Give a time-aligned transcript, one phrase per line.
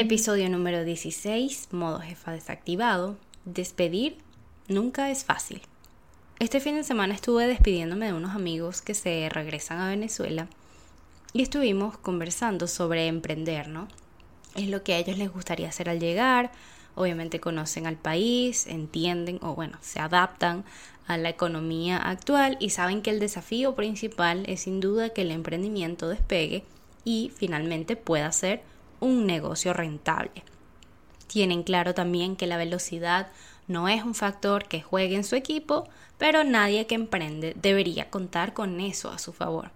[0.00, 3.16] Episodio número 16, modo jefa desactivado.
[3.44, 4.18] Despedir
[4.68, 5.60] nunca es fácil.
[6.38, 10.46] Este fin de semana estuve despidiéndome de unos amigos que se regresan a Venezuela
[11.32, 13.88] y estuvimos conversando sobre emprender, ¿no?
[14.54, 16.52] Es lo que a ellos les gustaría hacer al llegar.
[16.94, 20.64] Obviamente conocen al país, entienden o bueno, se adaptan
[21.08, 25.32] a la economía actual y saben que el desafío principal es sin duda que el
[25.32, 26.62] emprendimiento despegue
[27.04, 28.62] y finalmente pueda ser
[29.00, 30.42] un negocio rentable.
[31.26, 33.28] Tienen claro también que la velocidad
[33.66, 38.54] no es un factor que juegue en su equipo, pero nadie que emprende debería contar
[38.54, 39.70] con eso a su favor.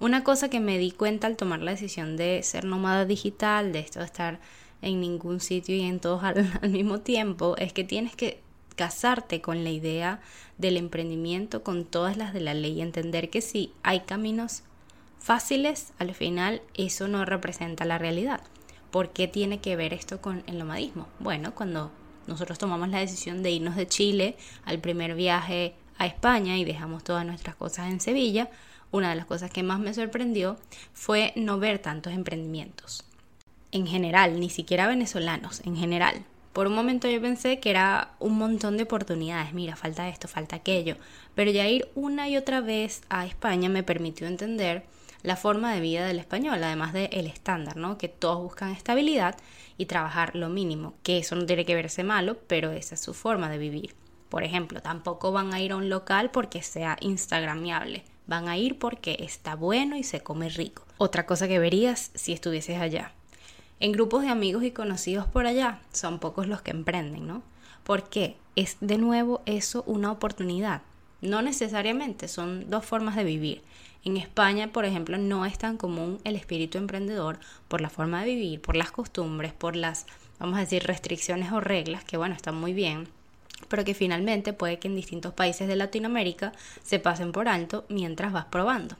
[0.00, 3.78] Una cosa que me di cuenta al tomar la decisión de ser nómada digital, de
[3.78, 4.40] esto de estar
[4.82, 8.40] en ningún sitio y en todos al, al mismo tiempo, es que tienes que
[8.74, 10.20] casarte con la idea
[10.58, 14.64] del emprendimiento, con todas las de la ley, entender que si hay caminos
[15.22, 18.40] fáciles, al final eso no representa la realidad.
[18.90, 21.08] ¿Por qué tiene que ver esto con el nomadismo?
[21.18, 21.90] Bueno, cuando
[22.26, 27.04] nosotros tomamos la decisión de irnos de Chile al primer viaje a España y dejamos
[27.04, 28.50] todas nuestras cosas en Sevilla,
[28.90, 30.58] una de las cosas que más me sorprendió
[30.92, 33.04] fue no ver tantos emprendimientos.
[33.70, 36.24] En general, ni siquiera venezolanos, en general.
[36.52, 40.56] Por un momento yo pensé que era un montón de oportunidades, mira, falta esto, falta
[40.56, 40.96] aquello,
[41.34, 44.84] pero ya ir una y otra vez a España me permitió entender
[45.22, 47.98] la forma de vida del español, además del el estándar, ¿no?
[47.98, 49.36] Que todos buscan estabilidad
[49.78, 53.14] y trabajar lo mínimo, que eso no tiene que verse malo, pero esa es su
[53.14, 53.94] forma de vivir.
[54.28, 58.78] Por ejemplo, tampoco van a ir a un local porque sea instagramiable, van a ir
[58.78, 60.84] porque está bueno y se come rico.
[60.98, 63.12] Otra cosa que verías si estuvieses allá.
[63.78, 67.42] En grupos de amigos y conocidos por allá son pocos los que emprenden, ¿no?
[67.82, 70.82] Porque es de nuevo eso una oportunidad.
[71.22, 73.62] No necesariamente, son dos formas de vivir.
[74.04, 77.38] En España, por ejemplo, no es tan común el espíritu emprendedor
[77.68, 80.06] por la forma de vivir, por las costumbres, por las,
[80.40, 83.06] vamos a decir, restricciones o reglas, que bueno, están muy bien,
[83.68, 88.32] pero que finalmente puede que en distintos países de Latinoamérica se pasen por alto mientras
[88.32, 88.96] vas probando.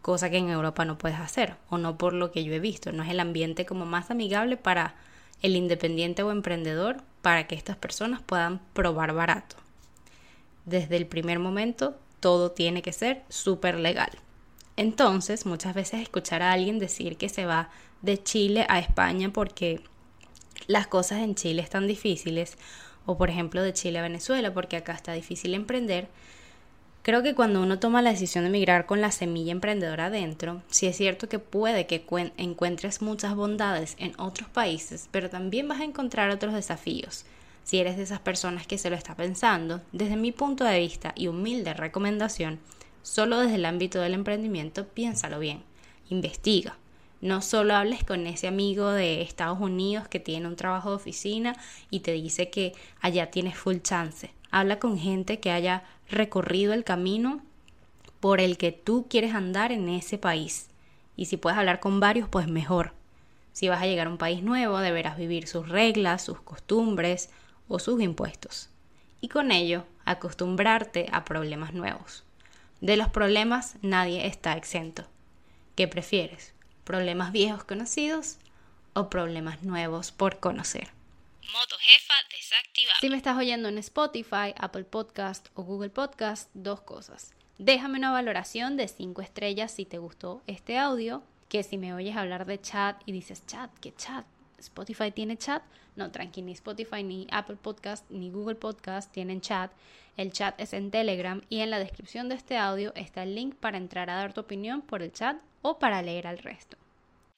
[0.00, 2.90] Cosa que en Europa no puedes hacer, o no por lo que yo he visto,
[2.90, 4.96] no es el ambiente como más amigable para
[5.42, 9.61] el independiente o emprendedor para que estas personas puedan probar barato.
[10.64, 14.10] Desde el primer momento todo tiene que ser súper legal.
[14.76, 19.80] Entonces, muchas veces escuchar a alguien decir que se va de Chile a España porque
[20.66, 22.56] las cosas en Chile están difíciles,
[23.06, 26.08] o por ejemplo de Chile a Venezuela porque acá está difícil emprender,
[27.02, 30.86] creo que cuando uno toma la decisión de emigrar con la semilla emprendedora adentro, sí
[30.86, 32.04] es cierto que puede que
[32.36, 37.24] encuentres muchas bondades en otros países, pero también vas a encontrar otros desafíos.
[37.64, 41.12] Si eres de esas personas que se lo está pensando, desde mi punto de vista
[41.16, 42.60] y humilde recomendación,
[43.02, 45.64] Solo desde el ámbito del emprendimiento, piénsalo bien,
[46.08, 46.76] investiga.
[47.20, 51.56] No solo hables con ese amigo de Estados Unidos que tiene un trabajo de oficina
[51.90, 54.32] y te dice que allá tienes full chance.
[54.52, 57.40] Habla con gente que haya recorrido el camino
[58.20, 60.68] por el que tú quieres andar en ese país.
[61.16, 62.92] Y si puedes hablar con varios, pues mejor.
[63.52, 67.30] Si vas a llegar a un país nuevo, deberás vivir sus reglas, sus costumbres
[67.72, 68.68] o sus impuestos.
[69.22, 72.22] Y con ello, acostumbrarte a problemas nuevos.
[72.82, 75.06] De los problemas nadie está exento.
[75.74, 76.52] ¿Qué prefieres?
[76.84, 78.36] ¿Problemas viejos conocidos
[78.92, 80.90] o problemas nuevos por conocer?
[81.50, 82.98] Modo jefa desactivado.
[83.00, 87.32] Si me estás oyendo en Spotify, Apple Podcast o Google Podcast, dos cosas.
[87.56, 91.22] Déjame una valoración de 5 estrellas si te gustó este audio.
[91.48, 94.26] Que si me oyes hablar de chat y dices chat, ¿qué chat?
[94.62, 95.62] Spotify tiene chat.
[95.96, 99.70] No, tranqui, ni Spotify, ni Apple Podcast, ni Google Podcast tienen chat.
[100.16, 103.54] El chat es en Telegram y en la descripción de este audio está el link
[103.56, 106.76] para entrar a dar tu opinión por el chat o para leer al resto.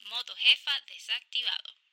[0.09, 1.84] Modo jefa desactivado.